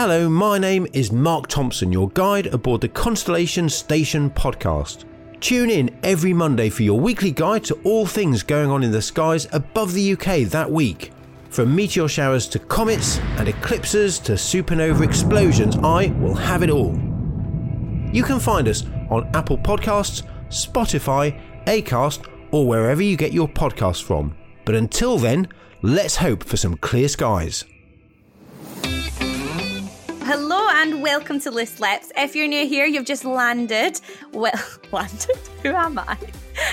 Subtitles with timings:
[0.00, 5.06] Hello, my name is Mark Thompson, your guide aboard the Constellation Station podcast.
[5.40, 9.02] Tune in every Monday for your weekly guide to all things going on in the
[9.02, 11.10] skies above the UK that week.
[11.50, 16.96] From meteor showers to comets and eclipses to supernova explosions, I will have it all.
[18.12, 24.04] You can find us on Apple Podcasts, Spotify, Acast, or wherever you get your podcasts
[24.04, 24.36] from.
[24.64, 25.48] But until then,
[25.82, 27.64] let's hope for some clear skies.
[30.88, 32.10] And welcome to Loose Lips.
[32.16, 34.00] If you're new here, you've just landed.
[34.32, 34.54] Well,
[34.90, 35.36] landed?
[35.62, 36.16] Who am I?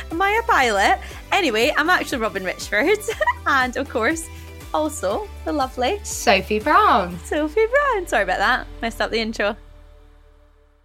[0.09, 1.01] Am I a pilot?
[1.33, 2.97] Anyway, I'm actually Robyn Richford,
[3.45, 4.25] and of course,
[4.73, 7.19] also the lovely Sophie Brown.
[7.25, 8.07] Sophie Brown.
[8.07, 8.67] Sorry about that.
[8.81, 9.57] Messed up the intro.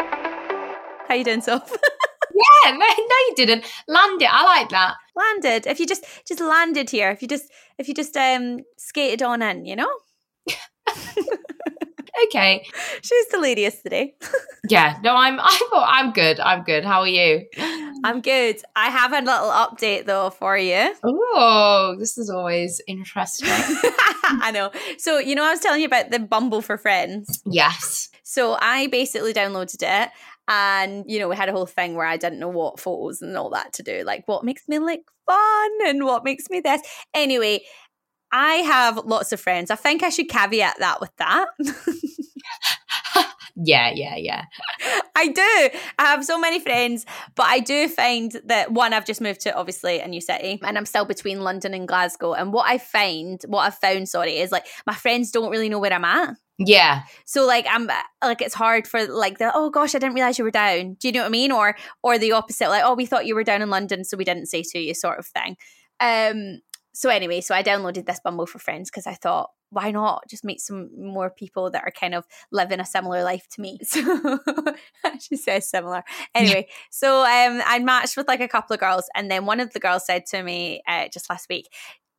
[0.01, 1.73] How you doing, Soph?
[2.65, 3.65] Yeah, no, no, you didn't.
[3.87, 4.29] Land it.
[4.33, 4.97] I like that.
[5.15, 5.67] landed.
[5.69, 9.41] If you just just landed here, if you just if you just um skated on
[9.41, 9.91] in, you know?
[12.27, 12.67] Okay.
[13.03, 14.15] She's the delirious yesterday.
[14.69, 14.99] Yeah.
[15.03, 15.41] No, I'm.
[15.41, 15.61] I'm.
[15.73, 16.39] I'm good.
[16.39, 16.85] I'm good.
[16.85, 17.47] How are you?
[18.05, 18.57] I'm good.
[18.77, 20.95] I have a little update though for you.
[21.03, 23.49] Oh, this is always interesting.
[24.23, 24.71] I know.
[24.99, 27.43] So, you know, I was telling you about the Bumble for Friends.
[27.47, 28.11] yes.
[28.23, 30.11] So, I basically downloaded it
[30.47, 33.37] and, you know, we had a whole thing where I didn't know what photos and
[33.37, 36.83] all that to do, like what makes me like fun and what makes me this.
[37.15, 37.63] Anyway,
[38.33, 39.71] I have lots of friends.
[39.71, 41.49] I think I should caveat that with that.
[43.63, 43.91] Yeah.
[43.95, 44.17] Yeah.
[44.17, 44.45] Yeah.
[45.15, 45.79] I do.
[45.99, 47.05] I have so many friends,
[47.35, 50.79] but I do find that one, I've just moved to obviously a new city and
[50.79, 52.33] I'm still between London and Glasgow.
[52.33, 55.79] And what I find, what I've found, sorry, is like my friends don't really know
[55.79, 56.37] where I'm at.
[56.59, 57.03] Yeah.
[57.25, 57.89] So like I'm
[58.23, 60.95] like it's hard for like the oh gosh I didn't realize you were down.
[60.95, 61.53] Do you know what I mean?
[61.53, 64.25] Or or the opposite like oh we thought you were down in London so we
[64.25, 65.57] didn't say to you sort of thing.
[66.01, 66.61] Um
[66.93, 70.45] so anyway, so I downloaded this Bumble for friends because I thought why not just
[70.45, 73.79] meet some more people that are kind of living a similar life to me.
[73.93, 76.03] So she says similar.
[76.35, 79.73] Anyway, so um I matched with like a couple of girls and then one of
[79.73, 81.69] the girls said to me uh, just last week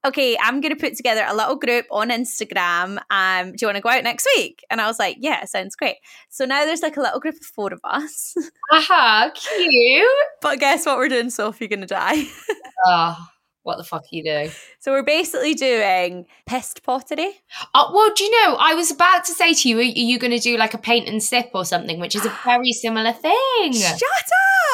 [0.03, 2.99] okay, I'm going to put together a little group on Instagram.
[3.09, 4.63] Um, do you want to go out next week?
[4.69, 5.97] And I was like, yeah, sounds great.
[6.29, 8.35] So now there's like a little group of four of us.
[8.71, 9.31] Aha.
[9.35, 10.07] Cute.
[10.41, 11.65] but guess what we're doing, Sophie?
[11.65, 12.23] You're going to die.
[12.85, 13.15] Oh,
[13.63, 14.51] what the fuck are you doing?
[14.79, 17.31] so we're basically doing pissed pottery.
[17.73, 18.55] Oh, well, do you know?
[18.59, 21.07] I was about to say to you, are you going to do like a paint
[21.07, 23.73] and sip or something, which is a very similar thing?
[23.73, 24.01] Shut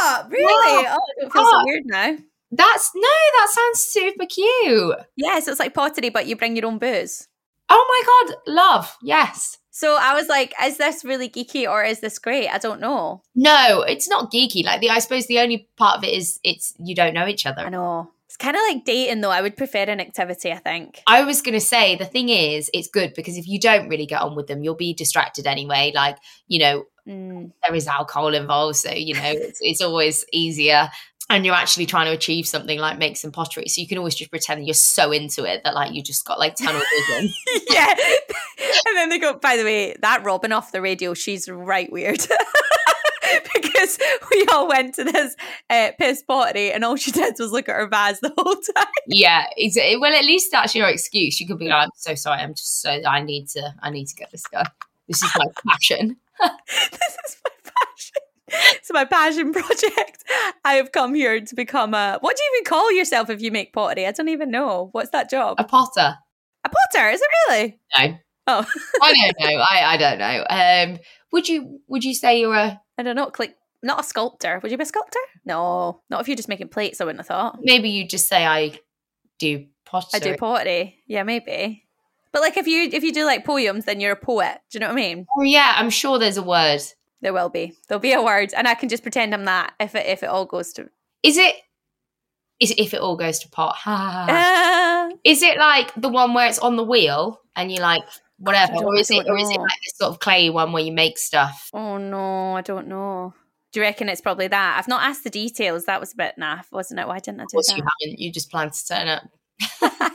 [0.04, 0.30] up!
[0.32, 0.46] Really?
[0.88, 1.64] Oh, I don't feel so Oh.
[1.66, 2.18] weird now.
[2.50, 4.96] That's no, that sounds super cute.
[5.18, 7.28] Yeah, so it's like pottery, but you bring your own booze.
[7.70, 8.98] Oh my god, love.
[9.02, 9.58] Yes.
[9.72, 12.48] So I was like, is this really geeky or is this great?
[12.48, 13.22] I don't know.
[13.36, 14.64] No, it's not geeky.
[14.64, 17.46] Like the I suppose the only part of it is it's you don't know each
[17.46, 17.64] other.
[17.64, 18.12] I know.
[18.38, 19.32] It's kind of like dating though.
[19.32, 21.02] I would prefer an activity, I think.
[21.08, 24.06] I was going to say the thing is, it's good because if you don't really
[24.06, 25.92] get on with them, you'll be distracted anyway.
[25.96, 26.18] Like,
[26.48, 27.54] you know, Mm.
[27.66, 28.76] there is alcohol involved.
[28.76, 30.90] So, you know, it's, it's always easier.
[31.30, 33.70] And you're actually trying to achieve something like make some pottery.
[33.70, 36.38] So you can always just pretend you're so into it that like you just got
[36.38, 37.34] like tunnel vision.
[37.70, 37.96] yeah.
[38.88, 42.20] and then they go, by the way, that Robyn off the radio, she's right weird.
[43.54, 44.00] because
[44.32, 45.36] we all went to this
[45.70, 48.94] uh, piss pottery and all she did was look at her vase the whole time.
[49.08, 49.46] yeah.
[49.56, 51.40] It's, well, at least that's your excuse.
[51.40, 52.42] You could be like, I'm so sorry.
[52.42, 54.66] I'm just so, I need to, I need to get this guy.
[55.08, 56.18] This is my passion.
[56.40, 58.22] this is my passion.
[58.50, 60.24] It's my passion project.
[60.64, 62.18] I have come here to become a.
[62.22, 64.08] What do you even call yourself if you make pottery?
[64.08, 64.90] I don't even know.
[64.94, 65.58] What's that job?
[65.60, 66.16] A potter.
[66.64, 67.10] A potter?
[67.10, 67.80] Is it really?
[67.98, 68.18] No.
[68.48, 68.66] Oh,
[69.02, 69.60] I don't know.
[69.60, 70.46] I, I don't know.
[70.50, 71.00] Um,
[71.32, 73.32] would you would you say you're a I don't know.
[73.38, 74.60] Like, not a sculptor.
[74.62, 75.20] Would you be a sculptor?
[75.46, 77.00] No, not if you're just making plates.
[77.00, 77.60] I wouldn't have thought.
[77.62, 78.80] maybe you just say I
[79.38, 80.10] do pottery?
[80.14, 80.98] I do pottery.
[81.08, 81.84] Yeah, maybe.
[82.32, 84.60] But like if you if you do like poems, then you're a poet.
[84.70, 85.28] Do you know what I mean?
[85.38, 86.82] Oh yeah, I'm sure there's a word.
[87.22, 87.74] There will be.
[87.88, 90.30] There'll be a word, and I can just pretend I'm that if it if it
[90.30, 90.90] all goes to.
[91.24, 91.56] Is it?
[92.60, 93.76] Is it if it all goes to pot?
[95.24, 98.02] Is it like the one where it's on the wheel and you like
[98.40, 100.92] whatever, or is it, or is it like this sort of clay one where you
[100.92, 101.70] make stuff?
[101.74, 103.34] oh no, I don't know.
[103.74, 104.78] Do you reckon it's probably that?
[104.80, 105.86] I've not asked the details.
[105.86, 107.08] That was a bit naff, wasn't it?
[107.08, 107.78] Why didn't I Of do course, that?
[107.78, 108.20] you haven't.
[108.20, 109.24] You just planned to turn up.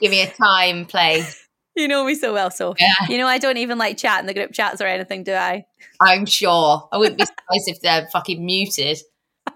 [0.00, 1.46] Give me a time, place.
[1.76, 2.92] You know me so well, so Yeah.
[3.08, 5.64] you know I don't even like chat in the group chats or anything, do I?
[6.00, 6.88] I'm sure.
[6.92, 8.98] I wouldn't be surprised if they're fucking muted.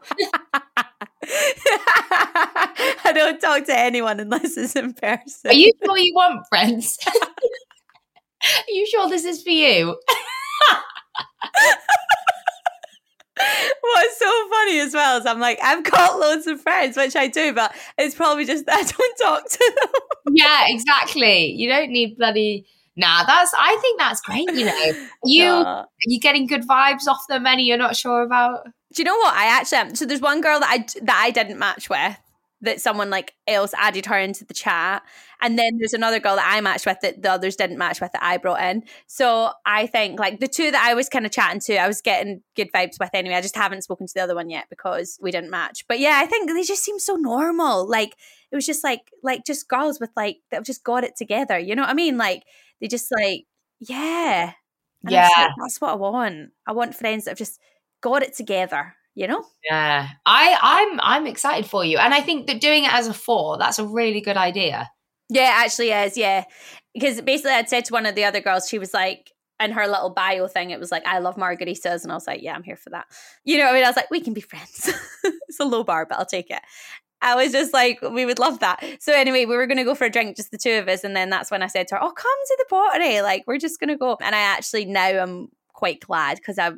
[3.04, 5.50] I don't talk to anyone unless it's in person.
[5.50, 6.98] Are you sure you want friends?
[8.68, 9.96] Are you sure this is for you?
[13.82, 17.28] What's so funny as well is I'm like, I've got loads of friends, which I
[17.28, 20.34] do, but it's probably just that I don't talk to them.
[20.34, 21.52] yeah, exactly.
[21.52, 22.66] You don't need bloody.
[22.96, 23.52] Nah, that's.
[23.56, 24.50] I think that's great.
[24.52, 24.92] You know,
[25.24, 25.84] you Nah.
[26.04, 27.46] you getting good vibes off them.
[27.46, 28.64] Any you're not sure about.
[28.94, 29.34] Do you know what?
[29.34, 29.94] I actually am.
[29.94, 32.16] So there's one girl that I that I didn't match with
[32.62, 35.02] that someone like else added her into the chat,
[35.42, 38.12] and then there's another girl that I matched with that the others didn't match with
[38.12, 38.82] that I brought in.
[39.06, 42.00] So I think like the two that I was kind of chatting to, I was
[42.00, 43.34] getting good vibes with anyway.
[43.36, 45.84] I just haven't spoken to the other one yet because we didn't match.
[45.86, 47.88] But yeah, I think they just seem so normal.
[47.88, 48.16] Like
[48.50, 51.58] it was just like like just girls with like that just got it together.
[51.58, 52.16] You know what I mean?
[52.16, 52.44] Like
[52.80, 53.44] they just like
[53.80, 54.52] yeah.
[55.04, 55.28] And Yeah.
[55.36, 56.50] like, that's what I want.
[56.66, 57.60] I want friends that have just
[58.00, 59.42] got it together, you know?
[59.68, 63.14] Yeah, I I'm I'm excited for you, and I think that doing it as a
[63.14, 64.88] four, that's a really good idea.
[65.28, 66.44] Yeah, it actually is, yeah.
[66.94, 69.86] Because basically I'd said to one of the other girls, she was like, in her
[69.86, 72.02] little bio thing, it was like, I love margaritas.
[72.02, 73.06] And I was like, yeah, I'm here for that.
[73.44, 73.84] You know what I mean?
[73.84, 74.92] I was like, we can be friends.
[75.24, 76.60] it's a low bar, but I'll take it.
[77.22, 78.84] I was just like, we would love that.
[79.00, 81.02] So anyway, we were going to go for a drink, just the two of us.
[81.02, 83.22] And then that's when I said to her, oh, come to the pottery.
[83.22, 84.16] Like, we're just going to go.
[84.20, 86.72] And I actually now I'm quite glad because I,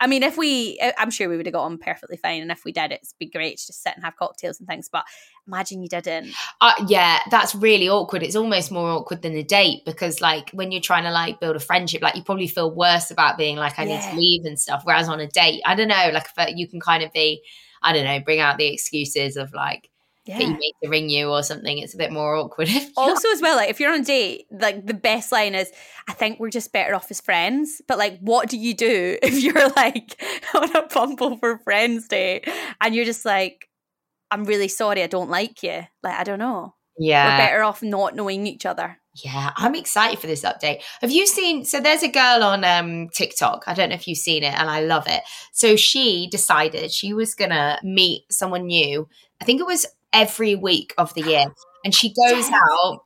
[0.00, 2.42] I mean, if we, I- I'm sure we would have got on perfectly fine.
[2.42, 4.88] And if we did, it'd be great to just sit and have cocktails and things.
[4.90, 5.04] But
[5.46, 6.32] imagine you didn't.
[6.60, 8.22] Uh, yeah, that's really awkward.
[8.22, 11.56] It's almost more awkward than a date because, like, when you're trying to like build
[11.56, 14.58] a friendship, like you probably feel worse about being like, I need to leave and
[14.58, 14.82] stuff.
[14.84, 17.42] Whereas on a date, I don't know, like, if, uh, you can kind of be,
[17.82, 19.90] I don't know, bring out the excuses of like
[20.26, 20.38] Yeah.
[20.38, 21.78] need to ring you or something.
[21.78, 22.68] It's a bit more awkward.
[22.96, 25.70] also as well like if you're on a date like the best line is
[26.08, 29.42] i think we're just better off as friends but like what do you do if
[29.42, 30.20] you're like
[30.54, 32.48] on a bumble for friends date
[32.80, 33.68] and you're just like
[34.30, 37.82] i'm really sorry i don't like you like i don't know Yeah, we're better off
[37.82, 39.52] not knowing each other yeah.
[39.56, 40.82] I'm excited for this update.
[41.00, 41.64] Have you seen?
[41.64, 43.62] So there's a girl on um, TikTok.
[43.68, 45.22] I don't know if you've seen it, and I love it.
[45.52, 49.08] So she decided she was gonna meet someone new.
[49.40, 51.44] I think it was every week of the year,
[51.84, 53.00] and she goes out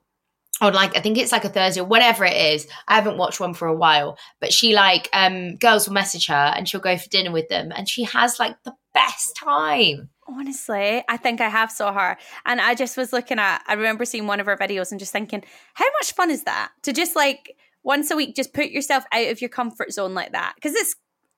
[0.61, 2.67] on like I think it's like a Thursday or whatever it is.
[2.87, 6.53] I haven't watched one for a while, but she like um girls will message her
[6.57, 10.09] and she'll go for dinner with them, and she has like the best time.
[10.27, 12.17] honestly i think i have saw her.
[12.45, 15.13] And i just was looking at i remember seeing one of her videos and just
[15.13, 15.45] thinking
[15.75, 16.71] how much fun is that?
[16.83, 17.55] To just like
[17.85, 20.55] once a week just put yourself out of your comfort zone like that.
[20.57, 20.97] Because it's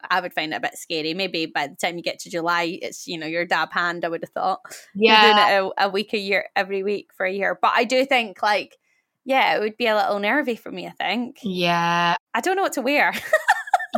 [0.09, 1.15] I would find it a bit scary.
[1.15, 4.05] Maybe by the time you get to July, it's you know your dab hand.
[4.05, 4.61] I would have thought
[4.95, 7.59] You're doing it a, a week a year, every week for a year.
[7.61, 8.77] But I do think like,
[9.25, 10.87] yeah, it would be a little nervy for me.
[10.87, 13.13] I think yeah, I don't know what to wear.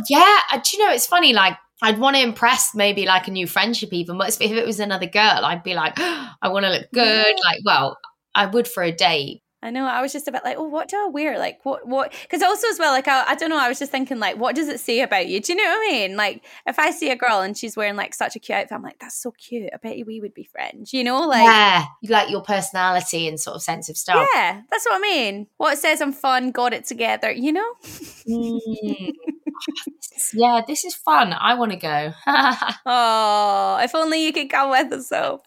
[0.09, 1.33] Yeah, uh, do you know it's funny?
[1.33, 4.79] Like I'd want to impress maybe like a new friendship even, but if it was
[4.79, 7.35] another girl, I'd be like, I want to look good.
[7.43, 7.97] Like, well,
[8.33, 9.42] I would for a date.
[9.63, 9.85] I know.
[9.85, 11.39] I was just a bit like, oh, what do I wear?
[11.39, 12.11] Like, what, what?
[12.23, 13.57] Because also as well, like, I, I don't know.
[13.57, 15.39] I was just thinking, like, what does it say about you?
[15.39, 16.17] Do you know what I mean?
[16.17, 18.83] Like, if I see a girl and she's wearing like such a cute outfit, I'm
[18.83, 19.69] like, that's so cute.
[19.73, 20.93] I bet you we would be friends.
[20.93, 24.27] You know, like, yeah, you like your personality and sort of sense of style.
[24.35, 25.47] yeah, that's what I mean.
[25.55, 27.31] What says I'm fun, got it together.
[27.31, 27.73] You know?
[28.27, 29.13] Mm.
[30.33, 31.33] Yeah, this is fun.
[31.33, 32.13] I want to go.
[32.85, 35.41] Oh, if only you could come with us, though.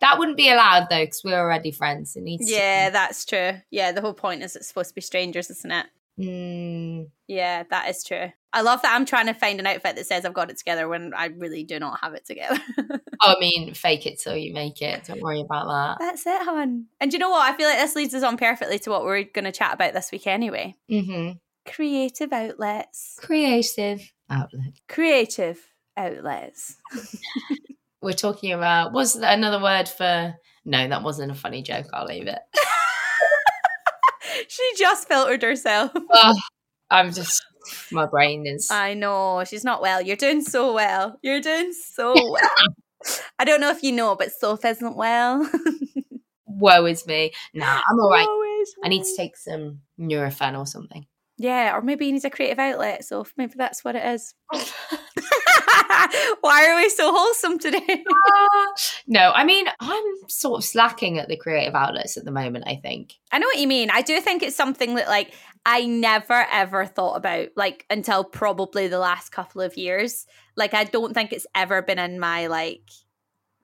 [0.00, 2.16] that wouldn't be allowed though, because we're already friends.
[2.16, 2.50] It needs.
[2.50, 3.52] Yeah, that's true.
[3.70, 5.86] Yeah, the whole point is it's supposed to be strangers, isn't it?
[6.18, 8.32] Mm, Yeah, that is true.
[8.52, 10.88] I love that I'm trying to find an outfit that says I've got it together
[10.88, 12.58] when I really do not have it together.
[12.78, 15.04] oh, I mean, fake it till you make it.
[15.04, 15.96] Don't worry about that.
[16.04, 16.86] That's it, hon.
[17.00, 17.52] And do you know what?
[17.52, 19.92] I feel like this leads us on perfectly to what we're going to chat about
[19.92, 20.74] this week anyway.
[20.88, 21.32] hmm
[21.66, 23.18] Creative outlets.
[23.20, 24.80] Creative outlet.
[24.88, 25.58] Creative
[25.96, 26.76] outlets.
[28.02, 28.92] We're talking about.
[28.92, 30.34] Was another word for?
[30.64, 31.86] No, that wasn't a funny joke.
[31.92, 32.38] I'll leave it.
[34.48, 35.90] she just filtered herself.
[36.12, 36.38] oh,
[36.90, 37.44] I'm just.
[37.90, 38.68] My brain is.
[38.70, 39.42] I know.
[39.44, 40.00] She's not well.
[40.00, 41.18] You're doing so well.
[41.22, 43.18] You're doing so well.
[43.38, 45.48] I don't know if you know, but Soph isn't well.
[46.46, 47.32] woe is me.
[47.54, 48.26] Nah, I'm all right.
[48.84, 51.06] I need to take some Nurofen or something.
[51.38, 53.04] Yeah, or maybe he needs a creative outlet.
[53.04, 54.34] So maybe that's what it is.
[56.40, 57.78] Why are we so wholesome today?
[57.88, 58.66] Uh,
[59.06, 62.76] no, I mean, I'm sort of slacking at the creative outlets at the moment, I
[62.76, 63.14] think.
[63.30, 63.90] I know what you mean.
[63.90, 65.32] I do think it's something that like
[65.66, 70.26] I never ever thought about like until probably the last couple of years.
[70.56, 72.88] Like I don't think it's ever been in my like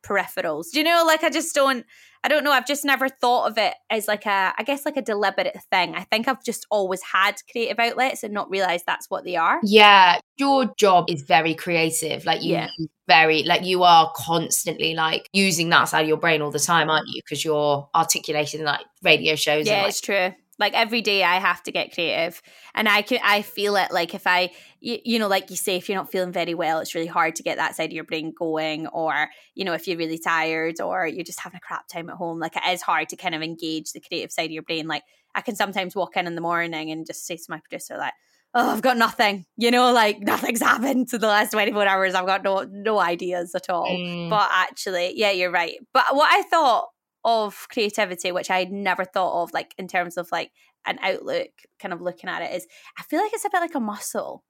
[0.03, 0.67] peripherals.
[0.73, 1.85] Do you know like I just don't
[2.25, 2.53] I don't know.
[2.53, 5.97] I've just never thought of it as like a, I guess like a deliberate thing.
[5.97, 9.59] I think I've just always had creative outlets and not realized that's what they are.
[9.65, 12.25] Yeah, your job is very creative.
[12.25, 12.69] Like you, Yeah.
[13.09, 16.89] very like you are constantly like using that side of your brain all the time,
[16.89, 17.15] aren't mm.
[17.15, 17.23] you?
[17.25, 19.67] Because you're articulating like radio shows.
[19.67, 20.33] Yeah, and, like, it's true.
[20.63, 22.41] Like every day I have to get creative
[22.73, 25.75] and I can I feel it like if I you, you know like you say
[25.75, 28.05] if you're not feeling very well it's really hard to get that side of your
[28.05, 31.89] brain going or you know if you're really tired or you're just having a crap
[31.89, 34.53] time at home like it is hard to kind of engage the creative side of
[34.53, 34.87] your brain.
[34.87, 35.03] Like
[35.35, 38.15] I can sometimes walk in in the morning and just say to my producer like
[38.55, 42.15] oh I've got nothing you know like nothing's happened to the last 24 hours.
[42.15, 43.89] I've got no no ideas at all.
[43.89, 44.31] Mm.
[44.31, 45.75] but actually yeah you're right.
[45.93, 46.87] But what I thought
[47.25, 50.51] of creativity which I'd never thought of like in terms of like
[50.87, 52.67] an outlook kind of looking at it is
[52.99, 54.45] I feel like it's a bit like a muscle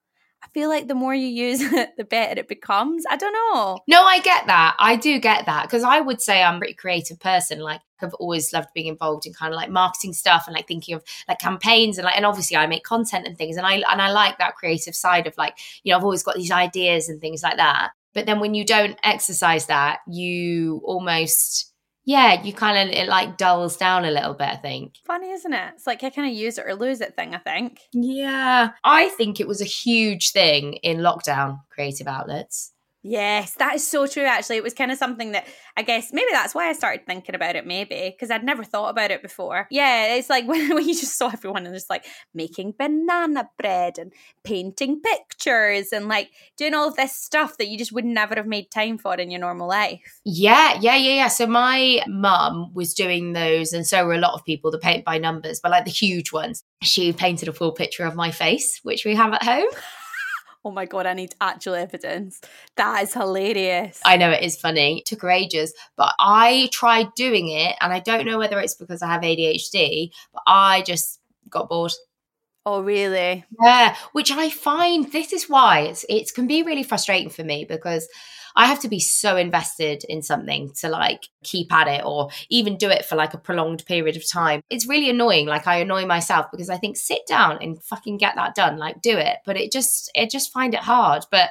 [0.45, 3.79] I feel like the more you use it the better it becomes I don't know
[3.87, 4.75] No, I get that.
[4.79, 7.61] I do get that because I would say I'm a pretty creative person.
[7.61, 10.97] Like I've always loved being involved in kind of like marketing stuff and like thinking
[10.97, 14.03] of like campaigns and like and obviously I make content and things and I and
[14.03, 17.21] I like that creative side of like you know I've always got these ideas and
[17.21, 17.91] things like that.
[18.15, 21.72] But then when you don't exercise that, you almost
[22.05, 24.49] yeah you kind of it like dulls down a little bit.
[24.49, 24.97] I think.
[25.07, 27.39] funny isn't it it's like a kind of use it or lose it thing I
[27.39, 31.61] think Yeah, I think it was a huge thing in lockdown.
[31.71, 32.72] Creative outlets.
[33.05, 34.23] Yes, that is so true.
[34.23, 37.35] Actually, it was kind of something that I guess maybe that's why I started thinking
[37.35, 37.67] about it.
[37.67, 39.67] Maybe because I'd never thought about it before.
[39.71, 43.99] Yeah, it's like when, when you just saw everyone and just like making banana bread
[43.99, 44.13] and
[44.45, 48.47] painting pictures and like doing all of this stuff that you just would never have
[48.47, 50.21] made time for in your normal life.
[50.25, 51.29] Yeah, yeah, yeah, yeah.
[51.29, 55.05] So my mum was doing those, and so were a lot of people, the paint
[55.05, 56.63] by numbers, but like the huge ones.
[56.83, 59.71] She painted a full picture of my face, which we have at home.
[60.65, 62.41] Oh my god, I need actual evidence.
[62.77, 64.01] That is hilarious.
[64.05, 64.99] I know it is funny.
[64.99, 68.75] It took her ages, but I tried doing it, and I don't know whether it's
[68.75, 71.93] because I have ADHD, but I just got bored.
[72.67, 73.45] oh really?
[73.63, 77.65] Yeah, which I find this is why it's it can be really frustrating for me
[77.65, 78.09] because
[78.57, 82.77] I have to be so invested in something to like keep at it or even
[82.77, 84.61] do it for like a prolonged period of time.
[84.71, 85.47] It's really annoying.
[85.47, 89.01] Like I annoy myself because I think sit down and fucking get that done, like
[89.03, 89.39] do it.
[89.45, 91.25] But it just it just find it hard.
[91.31, 91.51] But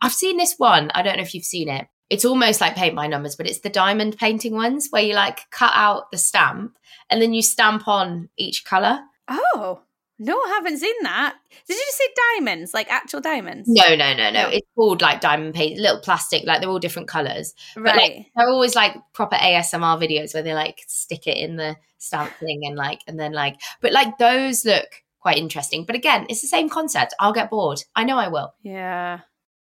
[0.00, 0.90] I've seen this one.
[0.94, 1.86] I don't know if you've seen it.
[2.10, 5.50] It's almost like paint by numbers, but it's the diamond painting ones where you like
[5.50, 6.76] cut out the stamp
[7.08, 9.00] and then you stamp on each color.
[9.26, 9.80] Oh
[10.24, 11.36] no, I haven't seen that.
[11.68, 12.04] Did you just say
[12.36, 13.68] diamonds, like actual diamonds?
[13.68, 14.30] No, no, no, no.
[14.30, 14.48] No.
[14.48, 17.54] It's called like diamond paint, little plastic, like they're all different colors.
[17.74, 17.96] But right.
[17.96, 22.32] like they're always like proper ASMR videos where they like stick it in the stamp
[22.34, 25.84] thing and like and then like but like those look quite interesting.
[25.84, 27.14] But again, it's the same concept.
[27.20, 27.82] I'll get bored.
[27.94, 28.54] I know I will.
[28.62, 29.20] Yeah.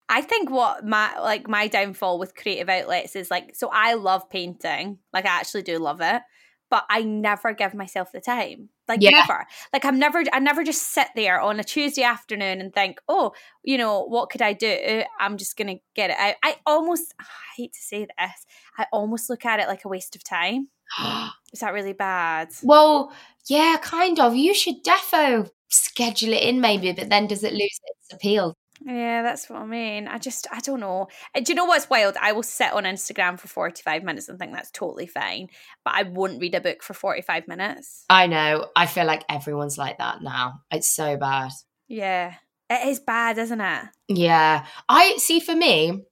[0.07, 4.29] I think what my like my downfall with creative outlets is like so I love
[4.29, 4.99] painting.
[5.11, 6.21] Like I actually do love it,
[6.69, 8.69] but I never give myself the time.
[8.87, 9.11] Like Yeah.
[9.11, 9.45] never.
[9.73, 13.31] Like I'm never I never just sit there on a Tuesday afternoon and think, "Oh,
[13.63, 15.03] you know, what could I do?
[15.19, 17.25] I'm just going to get it out." I almost I
[17.57, 18.45] hate to say this.
[18.77, 20.67] I almost look at it like a waste of time.
[21.53, 22.49] Is that really bad?
[22.63, 23.11] well,
[23.47, 24.35] yeah, kind of.
[24.35, 28.55] You should defo schedule it in maybe, but then does it lose its appeal?
[28.83, 30.07] Yeah, that's what I mean.
[30.07, 31.07] I just, I don't know.
[31.33, 32.17] Uh, Do you know what's wild?
[32.19, 35.47] I will sit on Instagram for 45 minutes and think that's totally fine,
[35.83, 38.05] but I won't read a book for 45 minutes.
[38.09, 38.67] I know.
[38.75, 40.61] I feel like everyone's like that now.
[40.71, 41.51] It's so bad.
[41.87, 42.33] Yeah.
[42.69, 43.83] It is bad, isn't it?
[44.07, 44.65] Yeah.
[44.89, 46.03] I see for me,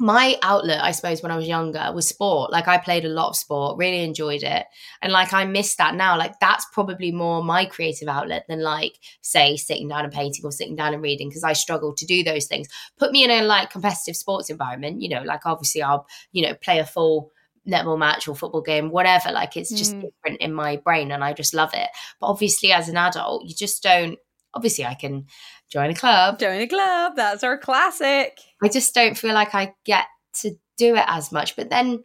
[0.00, 2.50] my outlet, I suppose, when I was younger was sport.
[2.50, 4.66] Like I played a lot of sport, really enjoyed it.
[5.02, 6.16] And like I miss that now.
[6.16, 10.52] Like that's probably more my creative outlet than like, say, sitting down and painting or
[10.52, 12.66] sitting down and reading because I struggle to do those things.
[12.98, 16.54] Put me in a like competitive sports environment, you know, like obviously I'll, you know,
[16.54, 17.30] play a full
[17.68, 19.30] netball match or football game, whatever.
[19.32, 20.00] Like it's just Mm.
[20.00, 21.90] different in my brain and I just love it.
[22.20, 24.18] But obviously as an adult, you just don't
[24.54, 25.26] obviously I can
[25.70, 26.38] join a club.
[26.38, 27.12] Join a club.
[27.16, 28.38] That's our classic.
[28.62, 30.06] I just don't feel like I get
[30.40, 31.56] to do it as much.
[31.56, 32.02] But then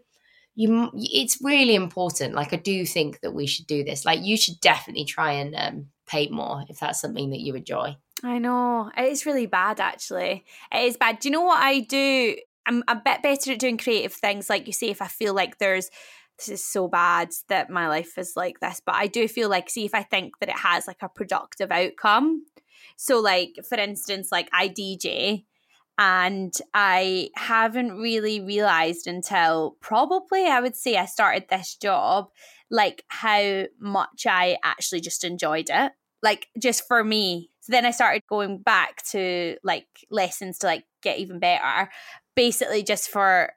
[0.55, 2.33] you, it's really important.
[2.33, 4.05] Like I do think that we should do this.
[4.05, 7.95] Like you should definitely try and um, paint more if that's something that you enjoy.
[8.23, 8.91] I know.
[8.97, 10.45] It is really bad, actually.
[10.71, 11.19] It is bad.
[11.19, 12.35] Do you know what I do?
[12.65, 14.49] I'm a bit better at doing creative things.
[14.49, 15.91] Like you say, if I feel like there's
[16.37, 18.81] this is so bad that my life is like this.
[18.85, 21.71] But I do feel like, see, if I think that it has like a productive
[21.71, 22.45] outcome.
[22.97, 25.45] So, like, for instance, like I DJ
[25.97, 32.27] and I haven't really realized until probably I would say I started this job,
[32.69, 35.93] like how much I actually just enjoyed it.
[36.21, 37.51] Like, just for me.
[37.61, 41.89] So then I started going back to like lessons to like get even better,
[42.35, 43.51] basically just for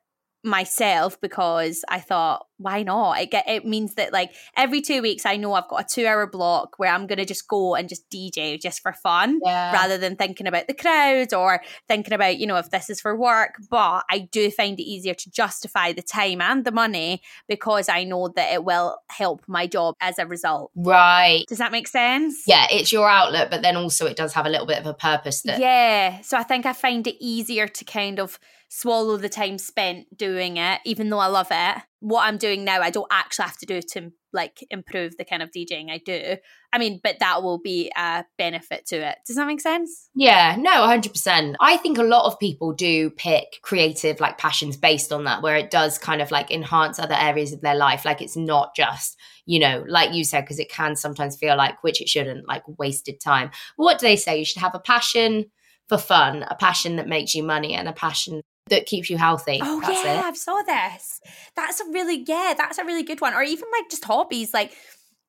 [0.44, 3.20] myself because I thought, why not?
[3.20, 6.06] It get, it means that like every two weeks I know I've got a two
[6.06, 9.72] hour block where I'm gonna just go and just DJ just for fun Yeah.
[9.72, 13.16] rather than thinking about the crowd or thinking about, you know, if this is for
[13.16, 13.54] work.
[13.70, 18.04] But I do find it easier to justify the time and the money because I
[18.04, 20.70] know that it will help my job as a result.
[20.74, 21.44] Right.
[21.48, 22.42] Does that make sense?
[22.46, 24.94] Yeah, it's your outlet, but then also it does have a little bit of a
[24.94, 26.20] purpose that Yeah.
[26.22, 28.38] So I think I find it easier to kind of
[28.68, 31.82] swallow the time spent doing it, even though I love it.
[32.00, 35.42] What I'm doing now, I don't actually have to do to like improve the kind
[35.42, 36.36] of DJing I do.
[36.72, 39.18] I mean, but that will be a benefit to it.
[39.26, 40.08] Does that make sense?
[40.14, 41.56] Yeah, no, 100%.
[41.60, 45.56] I think a lot of people do pick creative like passions based on that, where
[45.56, 48.04] it does kind of like enhance other areas of their life.
[48.04, 51.82] Like it's not just, you know, like you said, because it can sometimes feel like,
[51.82, 53.50] which it shouldn't, like wasted time.
[53.76, 54.38] What do they say?
[54.38, 55.46] You should have a passion
[55.88, 59.60] for fun, a passion that makes you money, and a passion that keeps you healthy.
[59.62, 60.24] Oh That's yeah, it.
[60.24, 61.20] I've saw this.
[61.56, 63.34] That's a really yeah, that's a really good one.
[63.34, 64.72] Or even like just hobbies, like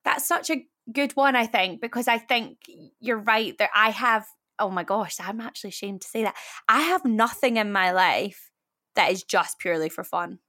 [0.06, 1.36] that's such a good one.
[1.36, 2.58] I think because I think
[3.00, 4.26] you're right that I have.
[4.58, 6.36] Oh my gosh, I'm actually ashamed to say that
[6.68, 8.52] I have nothing in my life
[8.96, 10.40] that is just purely for fun.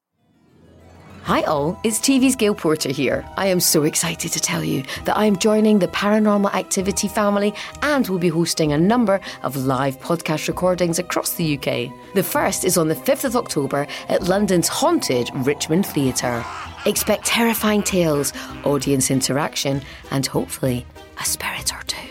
[1.31, 3.25] Hi all, it's TV's Gail Porter here.
[3.37, 7.55] I am so excited to tell you that I am joining the Paranormal Activity family
[7.83, 11.93] and will be hosting a number of live podcast recordings across the UK.
[12.15, 16.45] The first is on the 5th of October at London's haunted Richmond Theatre.
[16.85, 18.33] Expect terrifying tales,
[18.65, 20.85] audience interaction, and hopefully
[21.21, 22.09] a spirit or two.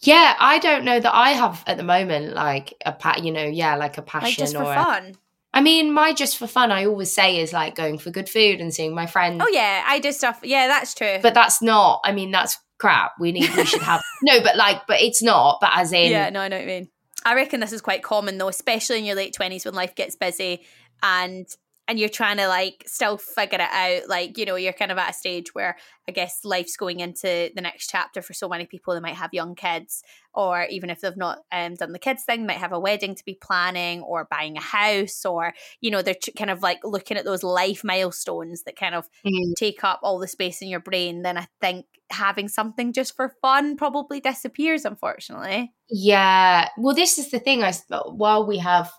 [0.03, 3.43] Yeah, I don't know that I have at the moment like a pa- you know,
[3.43, 5.15] yeah, like a passion Like just for or fun.
[5.53, 8.61] I mean, my just for fun, I always say is like going for good food
[8.61, 9.41] and seeing my friends.
[9.43, 10.39] Oh yeah, I do stuff.
[10.43, 11.19] Yeah, that's true.
[11.21, 12.01] But that's not.
[12.03, 13.13] I mean, that's crap.
[13.19, 13.53] We need.
[13.55, 15.59] We should have no, but like, but it's not.
[15.61, 16.89] But as in, yeah, no, I know what you mean.
[17.23, 20.15] I reckon this is quite common though, especially in your late twenties when life gets
[20.15, 20.65] busy
[21.03, 21.45] and
[21.91, 24.07] and you're trying to like still figure it out.
[24.07, 25.75] Like, you know, you're kind of at a stage where
[26.07, 28.93] I guess life's going into the next chapter for so many people.
[28.93, 30.01] They might have young kids,
[30.33, 33.25] or even if they've not um, done the kids thing, might have a wedding to
[33.25, 37.25] be planning, or buying a house, or you know, they're kind of like looking at
[37.25, 39.55] those life milestones that kind of Mm.
[39.57, 41.23] take up all the space in your brain.
[41.23, 45.73] Then I think having something just for fun probably disappears, unfortunately.
[45.89, 46.69] yeah.
[46.77, 47.63] Well, this is the thing.
[47.63, 47.73] I
[48.07, 48.91] while we have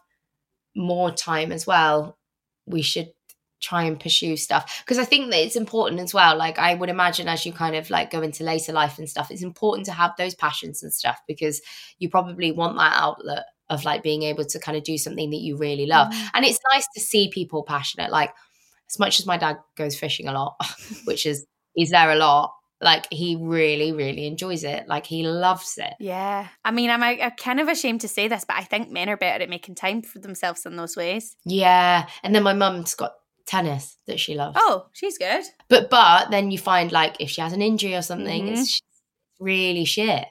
[0.76, 2.16] more time as well,
[2.66, 3.12] we should
[3.60, 6.36] try and pursue stuff because I think that it's important as well.
[6.36, 9.30] Like I would imagine as you kind of like go into later life and stuff,
[9.30, 11.62] it's important to have those passions and stuff because
[11.98, 15.40] you probably want that outlet of like being able to kind of do something that
[15.40, 16.12] you really love.
[16.12, 16.30] Mm.
[16.34, 18.10] And it's nice to see people passionate.
[18.10, 18.34] Like
[18.90, 20.56] as much as my dad goes fishing a lot,
[21.04, 24.88] which is he's there a lot, like he really, really enjoys it.
[24.88, 25.94] Like he loves it.
[26.00, 26.48] Yeah.
[26.64, 29.16] I mean, I'm, I'm kind of ashamed to say this, but I think men are
[29.16, 31.36] better at making time for themselves in those ways.
[31.44, 32.06] Yeah.
[32.22, 33.12] And then my mum's got
[33.46, 34.56] tennis that she loves.
[34.60, 35.44] Oh, she's good.
[35.68, 38.58] But but then you find like if she has an injury or something, Mhm.
[38.58, 38.80] it's
[39.40, 40.24] really shit.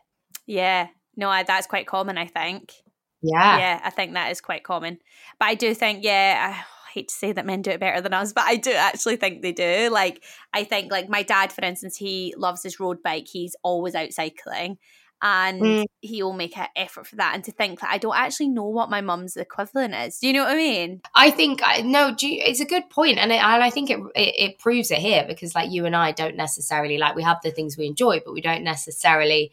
[0.45, 0.87] Yeah.
[1.15, 2.73] No, I, that's quite common, I think.
[3.21, 3.57] Yeah.
[3.57, 4.97] Yeah, I think that is quite common.
[5.39, 8.13] But I do think, yeah, I hate to say that men do it better than
[8.13, 9.89] us, but I do actually think they do.
[9.91, 10.23] Like,
[10.53, 13.27] I think, like, my dad, for instance, he loves his road bike.
[13.31, 14.77] He's always out cycling
[15.21, 15.85] and Mm.
[16.01, 17.35] he'll make an effort for that.
[17.35, 20.17] And to think that I don't actually know what my mum's equivalent is.
[20.19, 21.01] Do you know what I mean?
[21.13, 23.89] I think I no, do you, it's a good point, and it, and I think
[23.89, 27.23] it, it it proves it here because like you and I don't necessarily like we
[27.23, 29.51] have the things we enjoy, but we don't necessarily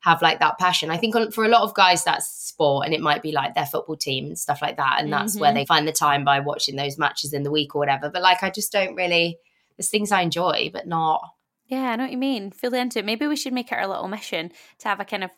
[0.00, 0.90] have like that passion.
[0.90, 3.66] I think for a lot of guys that's sport, and it might be like their
[3.66, 5.54] football team and stuff like that, and that's where Mhm.
[5.54, 8.08] they find the time by watching those matches in the week or whatever.
[8.10, 9.38] But like I just don't really.
[9.76, 11.22] There's things I enjoy, but not.
[11.66, 12.50] Yeah, I know what you mean.
[12.50, 13.04] Fully into it.
[13.04, 15.30] Maybe we should make it our little mission to have a kind of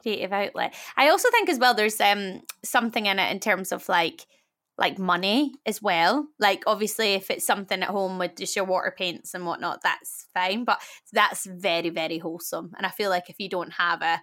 [0.00, 0.74] creative outlet.
[0.96, 4.26] I also think as well there's um something in it in terms of like
[4.76, 6.26] like money as well.
[6.38, 10.26] Like obviously if it's something at home with just your water paints and whatnot, that's
[10.34, 10.64] fine.
[10.64, 10.80] But
[11.12, 12.72] that's very, very wholesome.
[12.76, 14.20] And I feel like if you don't have a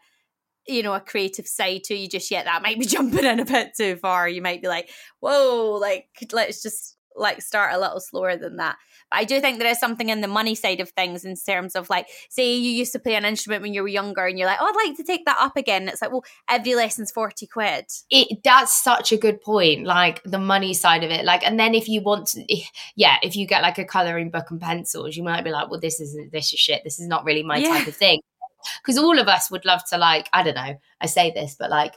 [0.67, 3.45] you know, a creative side to you just yet, that might be jumping in a
[3.45, 4.29] bit too far.
[4.29, 8.77] You might be like, whoa, like let's just like start a little slower than that.
[9.09, 11.75] But I do think there is something in the money side of things in terms
[11.75, 14.47] of like, say you used to play an instrument when you were younger and you're
[14.47, 15.87] like, oh, I'd like to take that up again.
[15.87, 17.85] It's like, well, every lesson's 40 quid.
[18.09, 19.85] It that's such a good point.
[19.85, 21.25] Like the money side of it.
[21.25, 22.63] Like, and then if you want to, eh,
[22.95, 25.79] yeah, if you get like a coloring book and pencils, you might be like, well,
[25.79, 26.81] this isn't this is shit.
[26.83, 27.69] This is not really my Yeah.
[27.77, 28.21] type of thing.
[28.83, 30.79] Because all of us would love to like, I don't know.
[31.01, 31.95] I say this, but like,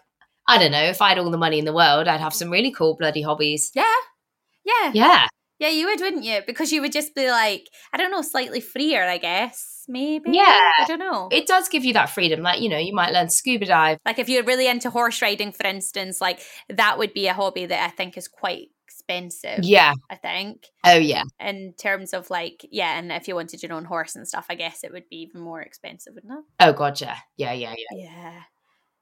[0.48, 0.82] I don't know.
[0.82, 3.22] If I had all the money in the world, I'd have some really cool bloody
[3.22, 3.70] hobbies.
[3.74, 3.84] Yeah.
[4.64, 4.90] Yeah.
[4.94, 5.26] Yeah.
[5.60, 6.40] Yeah, you would, wouldn't you?
[6.46, 9.84] Because you would just be like, I don't know, slightly freer, I guess.
[9.86, 10.32] Maybe.
[10.32, 10.42] Yeah.
[10.78, 11.28] I don't know.
[11.30, 12.40] It does give you that freedom.
[12.40, 13.98] Like, you know, you might learn scuba dive.
[14.04, 17.66] like if you're really into horse riding, for instance, like that would be a hobby
[17.66, 19.60] that I think is quite expensive.
[19.62, 19.92] Yeah.
[20.10, 20.66] I think.
[20.84, 21.24] Oh, yeah.
[21.38, 24.54] In terms of like, yeah, and if you wanted your own horse and stuff, I
[24.56, 26.44] guess it would be even more expensive, wouldn't it?
[26.60, 27.18] Oh, God, yeah.
[27.36, 28.04] Yeah, yeah, yeah.
[28.04, 28.42] Yeah.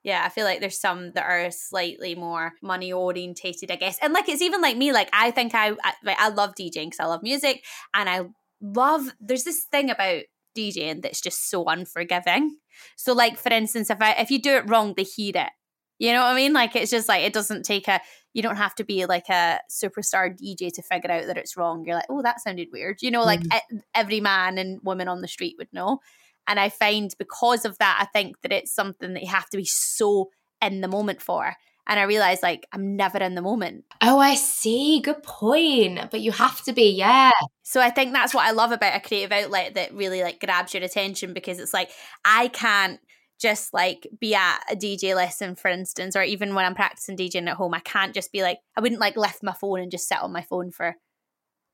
[0.05, 3.99] Yeah, I feel like there's some that are slightly more money orientated, I guess.
[4.03, 6.87] And like it's even like me, like I think I I, like, I love DJing
[6.87, 8.23] because I love music and I
[8.61, 10.23] love there's this thing about
[10.57, 12.57] DJing that's just so unforgiving.
[12.97, 15.51] So like for instance, if I if you do it wrong, they hear it.
[15.99, 16.53] You know what I mean?
[16.53, 18.01] Like it's just like it doesn't take a
[18.35, 21.85] you don't have to be like a superstar DJ to figure out that it's wrong.
[21.87, 22.99] You're like, oh, that sounded weird.
[23.03, 23.57] You know, like mm.
[23.57, 26.01] e- every man and woman on the street would know.
[26.47, 29.57] And I find because of that, I think that it's something that you have to
[29.57, 31.55] be so in the moment for.
[31.87, 33.85] And I realize like I'm never in the moment.
[34.01, 35.01] Oh, I see.
[35.01, 36.11] Good point.
[36.11, 37.33] But you have to be, yeah.
[37.63, 40.75] So I think that's what I love about a creative outlet that really like grabs
[40.75, 41.91] your attention because it's like
[42.25, 43.01] I can't
[43.41, 47.49] just like be at a DJ lesson, for instance, or even when I'm practicing DJing
[47.49, 50.09] at home, I can't just be like I wouldn't like lift my phone and just
[50.09, 50.97] sit on my phone for.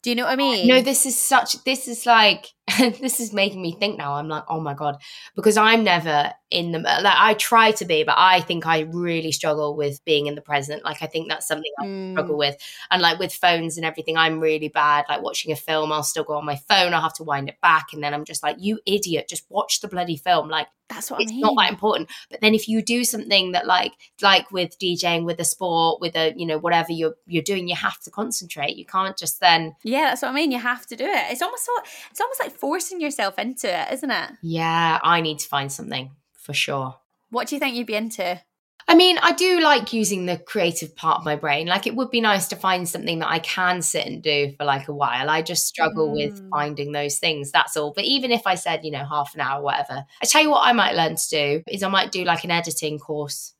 [0.02, 0.68] Do you know what I mean?
[0.68, 2.54] No, this is such, this is like,
[3.00, 4.14] this is making me think now.
[4.14, 5.00] I'm like, oh my God.
[5.34, 9.32] Because I'm never in the, like, I try to be, but I think I really
[9.32, 10.84] struggle with being in the present.
[10.84, 12.12] Like, I think that's something I Mm.
[12.12, 12.56] struggle with.
[12.90, 15.04] And like with phones and everything, I'm really bad.
[15.08, 16.94] Like watching a film, I'll still go on my phone.
[16.94, 17.92] I'll have to wind it back.
[17.92, 20.48] And then I'm just like, you idiot, just watch the bloody film.
[20.48, 21.44] Like, that's what it's I mean.
[21.44, 22.08] It's not that important.
[22.30, 26.16] But then if you do something that like like with DJing, with a sport, with
[26.16, 28.76] a you know whatever you're you're doing, you have to concentrate.
[28.76, 30.50] You can't just then yeah, that's what I mean.
[30.50, 31.24] You have to do it.
[31.30, 31.72] It's almost so,
[32.10, 34.30] it's almost like forcing yourself into it, isn't it?
[34.42, 36.96] yeah, I need to find something for sure.
[37.30, 38.40] What do you think you'd be into?
[38.90, 41.66] I mean, I do like using the creative part of my brain.
[41.66, 44.64] Like, it would be nice to find something that I can sit and do for
[44.64, 45.28] like a while.
[45.28, 46.48] I just struggle with Mm.
[46.48, 47.52] finding those things.
[47.52, 47.92] That's all.
[47.94, 50.66] But even if I said, you know, half an hour, whatever, I tell you what,
[50.66, 53.52] I might learn to do is I might do like an editing course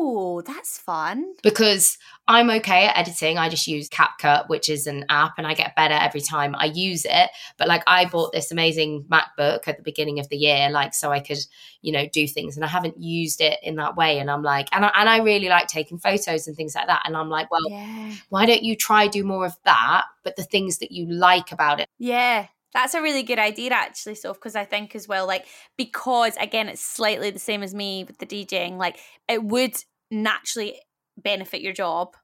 [0.00, 1.34] Ooh, that's fun.
[1.42, 3.38] because I'm okay at editing.
[3.38, 6.66] I just use CapCut, which is an app, and I get better every time I
[6.66, 7.30] use it.
[7.58, 11.10] But like, I bought this amazing MacBook at the beginning of the year, like, so
[11.10, 11.38] I could,
[11.82, 14.18] you know, do things, and I haven't used it in that way.
[14.18, 17.02] And I'm like, and I, and I really like taking photos and things like that.
[17.04, 18.12] And I'm like, well, Yeah.
[18.28, 21.80] why don't you try do more of that, but the things that you like about
[21.80, 21.88] it?
[21.98, 22.46] Yeah.
[22.72, 26.68] That's a really good idea, actually, Soph, because I think as well, like, because again,
[26.68, 29.74] it's slightly the same as me with the DJing, like, it would
[30.10, 30.80] naturally
[31.16, 32.16] benefit your job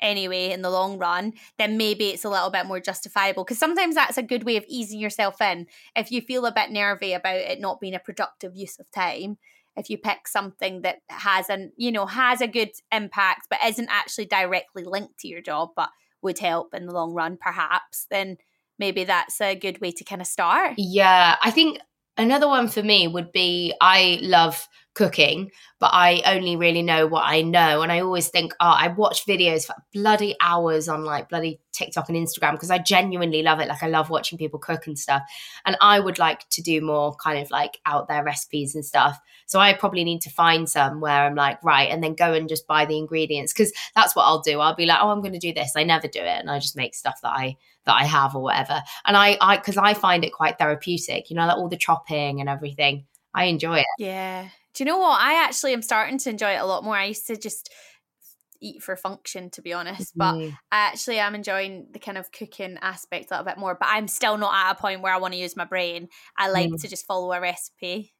[0.00, 3.44] anyway in the long run, then maybe it's a little bit more justifiable.
[3.44, 5.66] Because sometimes that's a good way of easing yourself in.
[5.94, 9.38] If you feel a bit nervy about it not being a productive use of time,
[9.76, 13.88] if you pick something that has an, you know, has a good impact, but isn't
[13.90, 18.36] actually directly linked to your job, but would help in the long run, perhaps, then
[18.82, 20.74] maybe that's a good way to kind of start.
[20.76, 21.78] Yeah, I think
[22.18, 27.24] another one for me would be I love cooking, but I only really know what
[27.24, 27.82] I know.
[27.82, 32.08] And I always think, oh, I watch videos for bloody hours on like bloody TikTok
[32.08, 33.68] and Instagram because I genuinely love it.
[33.68, 35.22] Like I love watching people cook and stuff.
[35.64, 39.18] And I would like to do more kind of like out there recipes and stuff.
[39.46, 42.48] So I probably need to find some where I'm like, right, and then go and
[42.48, 44.60] just buy the ingredients because that's what I'll do.
[44.60, 45.72] I'll be like, oh, I'm going to do this.
[45.76, 46.38] I never do it.
[46.40, 48.80] And I just make stuff that I that I have or whatever.
[49.04, 52.40] And I, I, because I find it quite therapeutic, you know, like all the chopping
[52.40, 53.06] and everything.
[53.34, 53.86] I enjoy it.
[53.98, 54.48] Yeah.
[54.74, 55.20] Do you know what?
[55.20, 56.96] I actually am starting to enjoy it a lot more.
[56.96, 57.70] I used to just
[58.60, 60.56] eat for function, to be honest, but Mm.
[60.70, 63.74] I actually am enjoying the kind of cooking aspect a little bit more.
[63.78, 66.08] But I'm still not at a point where I want to use my brain.
[66.38, 66.80] I like Mm.
[66.80, 68.14] to just follow a recipe.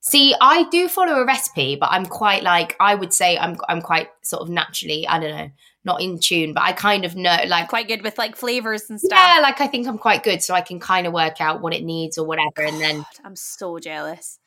[0.00, 3.80] See, I do follow a recipe, but I'm quite like I would say I'm I'm
[3.82, 5.50] quite sort of naturally, I don't know,
[5.84, 9.00] not in tune, but I kind of know like Quite good with like flavors and
[9.00, 9.18] stuff.
[9.18, 11.74] yeah, like I think I'm quite good, so I can kind of work out what
[11.74, 14.38] it needs or whatever, and then I'm so jealous.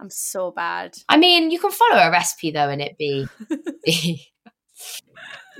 [0.00, 0.96] I'm so bad.
[1.08, 3.28] I mean, you can follow a recipe though, and it be.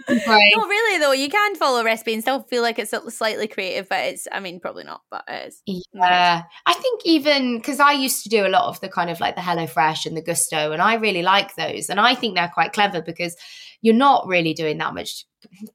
[0.08, 0.52] Right.
[0.56, 3.88] No, really though, you can follow a recipe and still feel like it's slightly creative,
[3.88, 5.62] but it's I mean probably not, but it is.
[5.92, 9.20] Yeah, I think even because I used to do a lot of the kind of
[9.20, 12.34] like the Hello Fresh and the Gousto, and I really like those, and I think
[12.34, 13.36] they're quite clever because
[13.80, 15.24] you're not really doing that much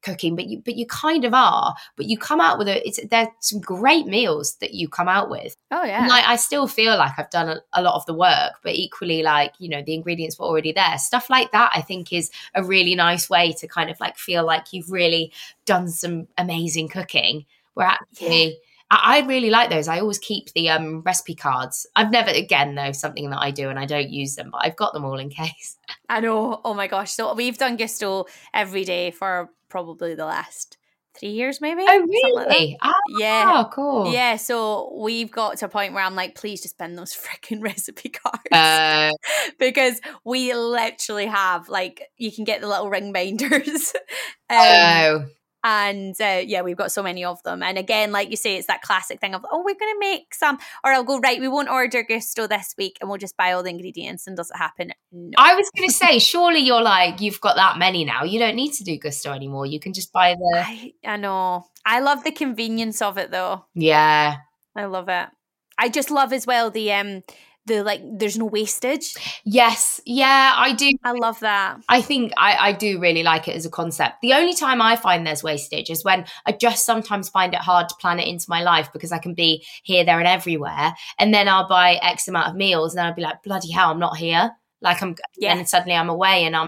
[0.01, 1.75] cooking, but you but you kind of are.
[1.95, 5.29] But you come out with a it's there's some great meals that you come out
[5.29, 5.55] with.
[5.71, 5.99] Oh yeah.
[5.99, 8.73] And like I still feel like I've done a, a, lot of the work, but
[8.73, 10.97] equally like, you know, the ingredients were already there.
[10.97, 14.45] Stuff like that I think is a really nice way to kind of like feel
[14.45, 15.32] like you've really
[15.65, 17.45] done some amazing cooking.
[17.73, 18.54] Where actually yeah.
[18.91, 19.88] I, I really like those.
[19.88, 21.88] I always keep the um, recipe cards.
[21.95, 24.76] I've never, again, though, something that I do and I don't use them, but I've
[24.76, 25.78] got them all in case.
[26.10, 26.62] I know.
[26.63, 27.12] Oh my gosh.
[27.12, 30.78] So we've done Gousto every day for probably the last
[31.17, 31.84] three years maybe.
[31.88, 32.78] Oh really?
[32.84, 33.63] Like oh, yeah.
[33.71, 34.12] cool.
[34.12, 34.36] Yeah.
[34.38, 38.10] So we've got to a point where I'm like, please just spend those freaking recipe
[38.10, 38.41] cards.
[38.52, 39.12] Uh,
[39.60, 43.93] because we literally have like you can get the little ring binders.
[44.49, 45.26] um, oh
[45.63, 47.63] and uh, yeah we've got so many of them.
[47.63, 50.34] And again like you say it's that classic thing of oh we're going to make
[50.34, 53.54] some or i'll go right we won't order Gousto this week and we'll just buy
[53.54, 54.91] all the ingredients and does it happen?
[55.12, 55.32] No.
[55.38, 58.23] i was going to say surely you're like you've got that many now.
[58.23, 59.65] You don't need to do Gousto anymore.
[59.65, 61.65] You can just buy the I, I know.
[61.86, 63.65] I love the convenience of it though.
[63.73, 64.38] Yeah.
[64.76, 65.30] I love it.
[65.78, 67.23] I just love as well the um
[67.65, 69.15] the like there's no wastage?
[69.43, 70.02] Yes.
[70.06, 70.89] Yeah i do.
[71.04, 71.82] I love that.
[71.89, 74.21] I think I, I do really like it as a concept.
[74.21, 77.89] The only time i find there's wastage is when i just sometimes find it hard
[77.89, 81.34] to plan it into my life because i can be here there and everywhere and
[81.34, 83.99] then i'll buy x amount of meals and then i'll be like bloody hell i'm
[83.99, 84.52] not here.
[84.82, 85.56] Like i'm yeah.
[85.58, 86.67] and suddenly i'm away and i'm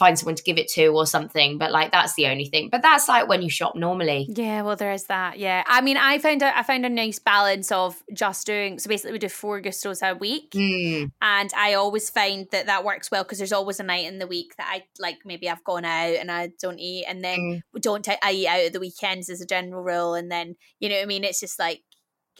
[0.00, 1.58] find someone to give it to or something.
[1.58, 2.70] But like that's the only thing.
[2.70, 4.26] But that's like when you shop normally.
[4.30, 5.38] Yeah, well, there is that.
[5.38, 8.78] Yeah, I mean, I found a, I found a nice balance of just doing.
[8.78, 11.12] So basically, we do four Goustos a week, mm.
[11.20, 14.26] and I always find that that works well because there's always a night in the
[14.26, 15.18] week that I like.
[15.24, 17.80] Maybe I've gone out and I don't eat, and then mm.
[17.80, 20.88] don't t- I eat out at the weekends as a general rule, and then you
[20.88, 21.24] know what I mean.
[21.24, 21.82] It's just like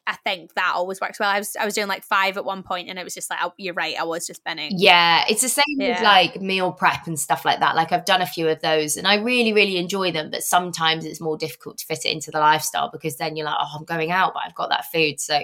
[0.06, 1.28] I think that always works well.
[1.28, 3.38] I was I was doing like five at one point, and it was just like,
[3.42, 4.72] oh, you're right, I was just spinning.
[4.76, 5.94] Yeah, it's the same yeah.
[5.94, 7.76] with like meal prep and stuff like that.
[7.76, 10.30] Like I've done a few of those, and I really really enjoy them.
[10.30, 13.58] But sometimes it's more difficult to fit it into the lifestyle because then you're like,
[13.60, 15.20] oh, I'm going out, but I've got that food.
[15.20, 15.40] So,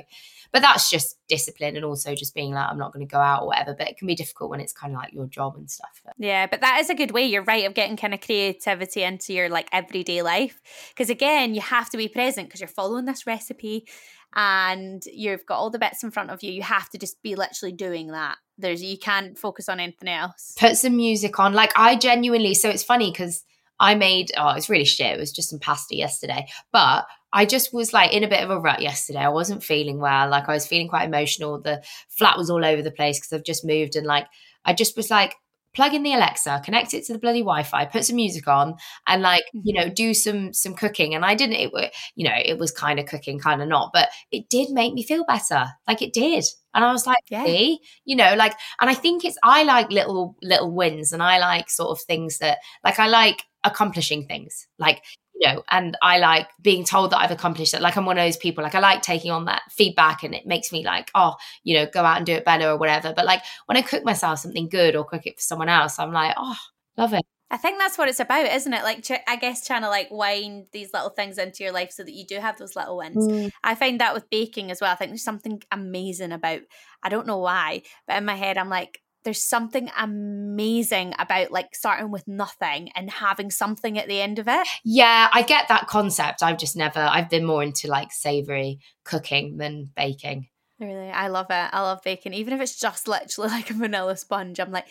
[0.53, 3.42] but that's just discipline and also just being like, I'm not going to go out
[3.42, 3.75] or whatever.
[3.75, 6.01] But it can be difficult when it's kind of like your job and stuff.
[6.19, 7.27] Yeah, but that is a good way.
[7.27, 11.61] You're right of getting kind of creativity into your like everyday life because again, you
[11.61, 13.87] have to be present because you're following this recipe
[14.34, 17.34] and you've got all the bits in front of you, you have to just be
[17.34, 18.36] literally doing that.
[18.58, 20.54] There's you can't focus on anything else.
[20.58, 21.52] Put some music on.
[21.52, 23.44] Like I genuinely so it's funny because
[23.78, 25.14] I made oh it's really shit.
[25.14, 26.46] It was just some pasta yesterday.
[26.72, 29.18] But I just was like in a bit of a rut yesterday.
[29.18, 30.28] I wasn't feeling well.
[30.28, 31.60] Like I was feeling quite emotional.
[31.60, 34.26] The flat was all over the place because I've just moved and like
[34.64, 35.34] I just was like
[35.76, 38.74] plug in the Alexa, connect it to the bloody Wi-Fi, put some music on,
[39.06, 39.88] and like you mm-hmm.
[39.88, 41.14] know do some some cooking.
[41.14, 44.08] And I didn't, it you know it was kind of cooking, kind of not, but
[44.32, 45.66] it did make me feel better.
[45.86, 46.44] Like it did.
[46.74, 47.44] And I was like, yeah.
[47.44, 51.38] see, you know, like, and I think it's I like little little wins, and I
[51.38, 54.66] like sort of things that like I like accomplishing things.
[54.78, 55.02] Like
[55.38, 57.83] you know, and I like being told that I've accomplished it.
[57.83, 60.46] Like I'm one of those people, like I like taking on that feedback and it
[60.46, 63.12] makes me like, oh, you know, go out and do it better or whatever.
[63.14, 66.12] But like when I cook myself something good or cook it for someone else, I'm
[66.12, 66.57] like, oh,
[66.96, 67.25] love it.
[67.49, 68.83] I think that's what it's about, isn't it?
[68.83, 72.03] Like, ch- I guess trying to like wind these little things into your life so
[72.03, 73.29] that you do have those little wins.
[73.29, 73.53] Mm.
[73.62, 74.90] I find that with baking as well.
[74.90, 76.62] I think there's something amazing about.
[77.05, 81.74] I don't know why, but in my head, I'm like, there's something amazing about like
[81.74, 84.68] starting with nothing and having something at the end of it.
[84.84, 86.44] Yeah, I get that concept.
[86.44, 90.46] I've just never, I've been more into like savory cooking than baking.
[90.78, 91.70] Really, I love it.
[91.72, 94.60] I love baking, even if it's just literally like a vanilla sponge.
[94.60, 94.86] I'm like,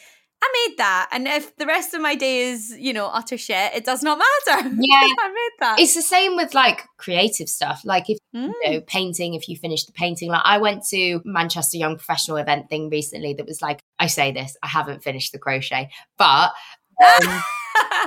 [0.45, 3.73] I made that, and if the rest of my day is, you know, utter shit,
[3.73, 4.69] it does not matter.
[4.79, 4.99] Yeah.
[5.19, 5.79] I made that.
[5.79, 7.81] It's the same with like creative stuff.
[7.86, 8.51] Like if Mm.
[8.63, 12.38] you know painting, if you finish the painting, like I went to Manchester Young Professional
[12.38, 16.51] event thing recently that was like I say this, I haven't finished the crochet, but
[17.03, 17.41] um,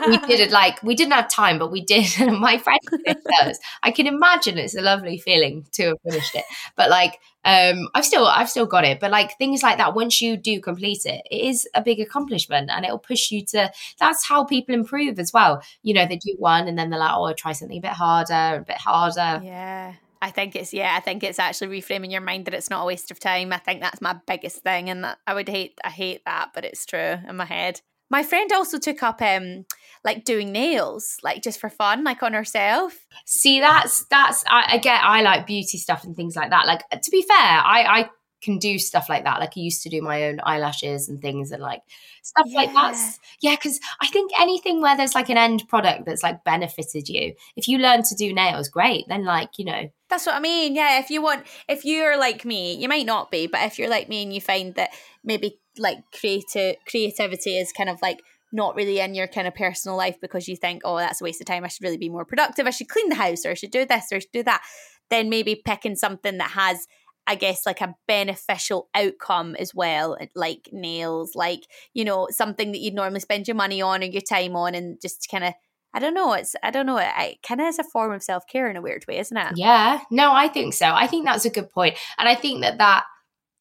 [0.06, 2.06] we did it like we didn't have time, but we did.
[2.18, 3.60] And my friend finished.
[3.82, 6.44] I can imagine it's a lovely feeling to have finished it.
[6.76, 9.00] But like, um, I've still I've still got it.
[9.00, 12.70] But like things like that, once you do complete it, it is a big accomplishment,
[12.70, 13.70] and it'll push you to.
[13.98, 15.62] That's how people improve as well.
[15.82, 17.92] You know, they do one, and then they're like, oh, I'll try something a bit
[17.92, 19.44] harder, a bit harder.
[19.44, 19.94] Yeah.
[20.20, 22.86] I think it's yeah, I think it's actually reframing your mind that it's not a
[22.86, 23.52] waste of time.
[23.52, 26.64] I think that's my biggest thing and that I would hate I hate that, but
[26.64, 27.80] it's true in my head.
[28.10, 29.66] My friend also took up um
[30.04, 33.06] like doing nails, like just for fun, like on herself.
[33.26, 35.02] See, that's that's I, I get.
[35.02, 36.66] I like beauty stuff and things like that.
[36.66, 38.10] Like to be fair, I I
[38.42, 39.40] can do stuff like that.
[39.40, 41.82] Like I used to do my own eyelashes and things and like
[42.22, 42.94] stuff like that.
[43.40, 47.34] Yeah, because I think anything where there's like an end product that's like benefited you.
[47.56, 49.04] If you learn to do nails, great.
[49.08, 50.74] Then like you know, That's what I mean.
[50.74, 53.90] Yeah, if you want, if you're like me, you might not be, but if you're
[53.90, 54.90] like me and you find that
[55.24, 58.20] maybe like creative creativity is kind of like
[58.52, 61.40] not really in your kind of personal life because you think, oh, that's a waste
[61.40, 61.64] of time.
[61.64, 62.66] I should really be more productive.
[62.66, 64.62] I should clean the house or I should do this or I should do that.
[65.10, 66.86] Then maybe picking something that has,
[67.26, 72.78] I guess, like a beneficial outcome as well, like nails, like, you know, something that
[72.78, 75.54] you'd normally spend your money on or your time on and just kind of,
[75.92, 78.22] I don't know, it's, I don't know, it, it kind of is a form of
[78.22, 79.52] self care in a weird way, isn't it?
[79.56, 80.00] yeah.
[80.10, 80.86] No, I think so.
[80.86, 83.04] I think that's a good point, and I think that that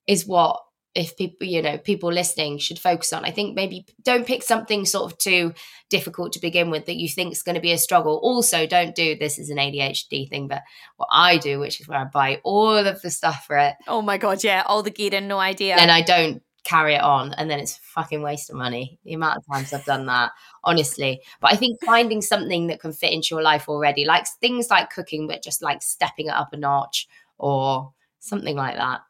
[0.07, 0.61] is what
[0.97, 3.23] if people you know people listening should focus on.
[3.23, 5.53] I think maybe don't pick something sort of too
[5.89, 8.19] difficult to begin with that you think is going to be a struggle.
[8.23, 10.63] Also don't do this is an adhd thing but
[10.97, 13.75] what i do which is where i buy all of the stuff for it.
[13.87, 15.75] Oh my god, yeah, all the gear and no idea.
[15.75, 18.99] and i don't carry it on and then it's a fucking waste of money.
[19.05, 20.31] The amount of times i've done that
[20.63, 21.21] honestly.
[21.39, 24.89] But i think finding something that can fit into your life already like things like
[24.89, 27.07] cooking but just like stepping it up a notch
[27.37, 29.01] or something like that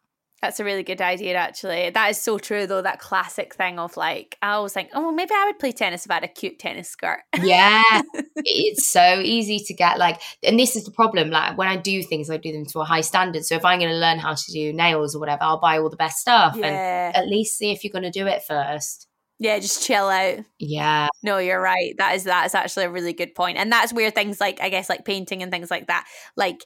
[0.48, 1.90] That's a really good idea, actually.
[1.90, 2.82] That is so true, though.
[2.82, 6.06] That classic thing of like, I always think, oh, well, maybe I would play tennis
[6.06, 7.20] if I had a cute tennis skirt.
[7.42, 7.84] Yeah,
[8.38, 11.32] it's so easy to get like, and this is the problem.
[11.32, 13.44] Like when I do things, I do them to a high standard.
[13.44, 15.90] So if I'm going to learn how to do nails or whatever, I'll buy all
[15.90, 19.08] the best stuff and at least see if you're going to do it first.
[19.40, 20.40] Yeah, just chill out.
[20.60, 21.94] Yeah, No, you're right.
[21.98, 23.58] That is that is actually a really good point.
[23.58, 26.06] And that's where things like I guess like painting and things like that
[26.36, 26.66] like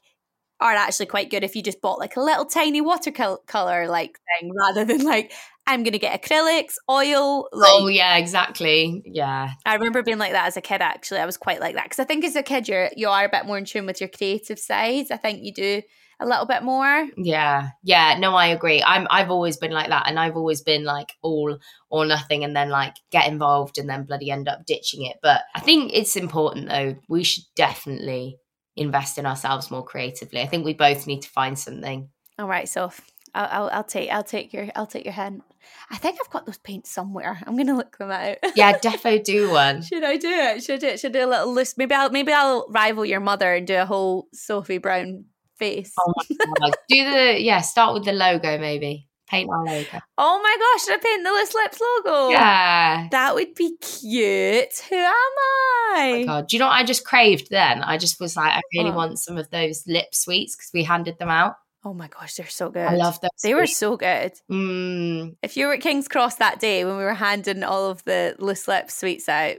[0.62, 4.54] are actually quite good if you just bought like a little tiny watercolor like thing
[4.54, 5.34] rather than like
[5.68, 7.48] I'm gonna get acrylics, oil.
[7.52, 9.04] Oh, like, oh yeah, exactly.
[9.06, 10.82] Yeah, I remember being like that as a kid.
[10.82, 13.26] Actually, I was quite like that because I think as a kid you're you are
[13.26, 15.12] a bit more in tune with your creative sides.
[15.12, 15.82] I think you do
[16.20, 17.08] a little bit more.
[17.18, 18.18] yeah, yeah.
[18.20, 18.84] No, I agree.
[18.84, 19.08] I'm.
[19.10, 21.58] I've always been like that, and I've always been like all
[21.90, 25.18] or nothing, and then like get involved, and then bloody end up ditching it.
[25.22, 26.96] But I think it's important though.
[27.08, 28.38] We should definitely
[28.76, 30.42] invest in ourselves more creatively.
[30.42, 32.10] I think we both need to find something.
[32.40, 32.92] All right, so
[33.34, 35.44] I'll, I'll I'll take I'll take your I'll take your hint.
[35.90, 37.40] I think I've got those paints somewhere.
[37.46, 38.38] I'm gonna look them out.
[38.56, 39.82] Yeah, defo do one.
[39.82, 40.64] Should I do it?
[40.64, 41.00] Should it?
[41.00, 41.78] Should I do a little list?
[41.78, 45.26] Maybe I'll maybe I'll rival your mother and do a whole Sophie Brown
[45.58, 45.94] face.
[46.00, 46.76] Oh my god.
[46.90, 49.08] Do the yeah, start with the logo maybe.
[49.32, 50.00] Paint our logo.
[50.18, 50.86] Oh my gosh!
[50.86, 52.30] Should I paint the Loose Lips logo?
[52.30, 53.08] Yeah.
[53.12, 54.78] that would be cute.
[54.90, 56.12] Who am I?
[56.14, 56.48] Oh my god.
[56.48, 57.82] Do you know what I just craved then?
[57.82, 58.96] I just was like, I really What?
[58.98, 61.56] want some of those lip sweets because we handed them out.
[61.84, 62.86] oh my gosh, they're so good.
[62.86, 63.32] I love them.
[63.42, 64.34] They were so good.
[64.52, 68.04] Mm, If you were at King's Cross that day when we were handing all of
[68.04, 69.56] the Loose Lips sweets out,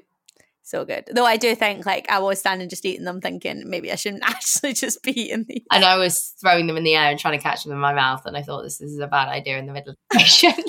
[0.73, 1.05] so good.
[1.13, 4.25] Though I do think like I was standing just eating them, thinking maybe I shouldn't
[4.27, 5.63] actually just be eating these.
[5.71, 7.93] and I was throwing them in the air and trying to catch them in my
[7.95, 10.19] mouth, and I thought this, this is a bad idea in the middle of the
[10.19, 10.65] station.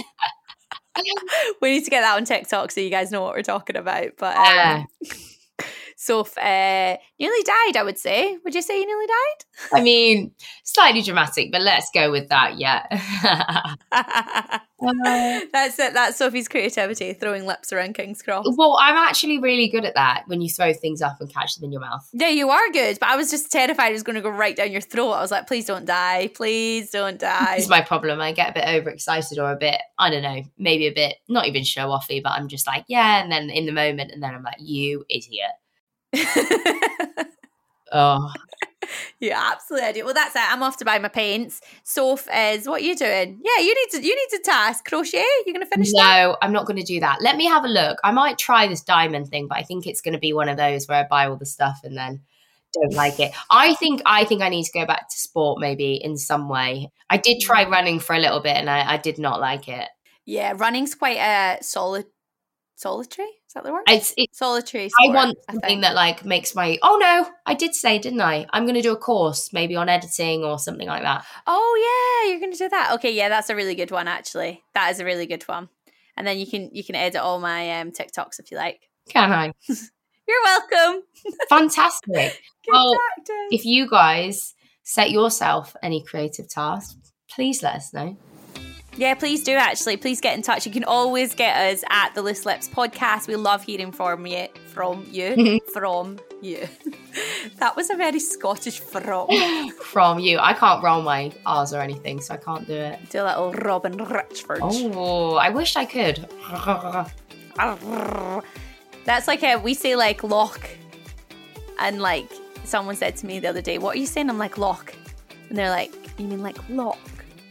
[1.62, 4.12] we need to get that on TikTok so you guys know what we're talking about.
[4.18, 4.84] But um, Yeah.
[6.04, 8.38] Soph uh, nearly died, I would say.
[8.44, 9.46] Would you say you nearly died?
[9.72, 10.32] I mean,
[10.66, 12.58] slightly dramatic, but let's go with that.
[12.58, 12.86] Yeah.
[15.54, 15.94] that's it.
[15.94, 18.48] That's Sophie's creativity, throwing lips around King's Cross.
[18.58, 21.64] Well, I'm actually really good at that when you throw things up and catch them
[21.64, 22.06] in your mouth.
[22.12, 24.58] Yeah, you are good, but I was just terrified it was going to go right
[24.58, 25.12] down your throat.
[25.12, 26.32] I was like, please don't die.
[26.36, 27.56] Please don't die.
[27.56, 28.20] This is my problem.
[28.20, 31.48] I get a bit overexcited or a bit, I don't know, maybe a bit, not
[31.48, 33.24] even show offy, but I'm just like, yeah.
[33.24, 35.52] And then in the moment, and then I'm like, you idiot.
[37.92, 38.32] oh.
[39.20, 40.06] Yeah, absolutely do.
[40.06, 40.42] Well, that's it.
[40.42, 41.62] I'm off to buy my paints.
[41.84, 43.40] Soph is what are you doing?
[43.42, 45.24] Yeah, you need to you need to task crochet.
[45.46, 46.38] You're gonna finish no, that?
[46.42, 47.22] I'm not gonna do that.
[47.22, 48.00] Let me have a look.
[48.04, 50.88] I might try this diamond thing, but I think it's gonna be one of those
[50.88, 52.22] where I buy all the stuff and then
[52.74, 53.32] don't like it.
[53.50, 56.92] I think I think I need to go back to sport maybe in some way.
[57.10, 57.72] I did try mm.
[57.72, 59.88] running for a little bit and I, I did not like it.
[60.26, 62.06] Yeah, running's quite a solid
[62.76, 63.30] solitary.
[63.54, 63.84] Is that the word?
[63.88, 64.90] It's, it's solitary.
[64.90, 66.80] Sport, I want something I that like makes my.
[66.82, 68.48] Oh no, I did say, didn't I?
[68.52, 71.24] I'm going to do a course maybe on editing or something like that.
[71.46, 72.94] Oh yeah, you're going to do that.
[72.96, 74.08] Okay, yeah, that's a really good one.
[74.08, 75.70] Actually, that is a really good one.
[76.18, 78.90] And then you can you can edit all my um, TikToks if you like.
[79.08, 79.54] Can I?
[79.68, 81.04] you're welcome.
[81.50, 82.42] Fantastic.
[82.68, 83.36] well, practice.
[83.52, 88.18] if you guys set yourself any creative tasks, please let us know.
[88.96, 89.98] Yeah, please do actually.
[89.98, 90.66] Please get in touch.
[90.66, 93.28] You can always get us at the Loose Lips podcast.
[93.28, 94.48] We love hearing from you.
[94.68, 95.60] From you.
[95.74, 96.68] from you.
[97.58, 99.28] that was a very Scottish from.
[99.82, 100.38] from you.
[100.40, 103.00] I can't roll my R's or anything, so I can't do it.
[103.10, 104.60] Do a little Robyn Richford.
[104.62, 106.28] Oh, I wish I could.
[109.06, 110.70] That's like a, we say like lock.
[111.80, 112.30] And like
[112.64, 114.30] someone said to me the other day, What are you saying?
[114.30, 114.94] I'm like lock.
[115.50, 117.00] And they're like, You mean like lock?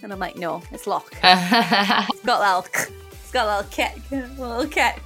[0.02, 1.12] And I'm like, no, it's lock.
[1.22, 2.66] it's got a little,
[3.12, 5.00] it's got a little kick, a little kick.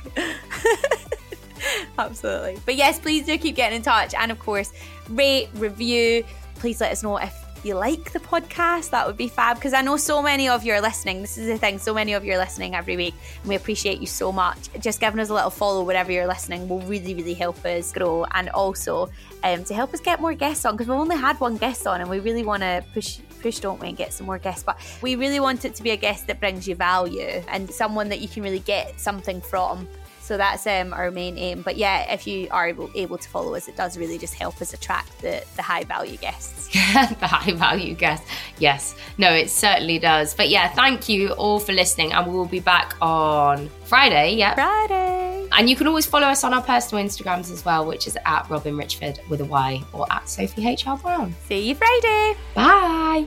[1.98, 2.58] Absolutely.
[2.64, 4.14] But yes, please do keep getting in touch.
[4.14, 4.72] And of course,
[5.10, 6.24] rate, review.
[6.56, 8.90] Please let us know if you like the podcast.
[8.90, 11.20] That would be fab because I know so many of you are listening.
[11.20, 14.00] This is the thing, so many of you are listening every week, and we appreciate
[14.00, 14.68] you so much.
[14.80, 18.24] Just giving us a little follow wherever you're listening will really, really help us grow
[18.32, 19.10] and also
[19.42, 22.00] um, to help us get more guests on because we've only had one guest on
[22.00, 24.62] and we really want to push push, don't we, and get some more guests.
[24.62, 28.08] But we really want it to be a guest that brings you value and someone
[28.08, 29.88] that you can really get something from.
[30.26, 31.62] So that's um, our main aim.
[31.62, 34.60] But yeah, if you are able, able to follow us, it does really just help
[34.60, 36.66] us attract the, the high value guests.
[36.72, 38.28] the high value guests.
[38.58, 38.96] Yes.
[39.18, 40.34] No, it certainly does.
[40.34, 42.12] But yeah, thank you all for listening.
[42.12, 44.34] And we'll be back on Friday.
[44.34, 44.54] Yeah.
[44.54, 45.48] Friday.
[45.52, 48.50] And you can always follow us on our personal Instagrams as well, which is at
[48.50, 50.98] Robyn Richford with a Y or at Sophie H.R.
[50.98, 51.36] Brown.
[51.46, 52.36] See you Friday.
[52.52, 53.26] Bye.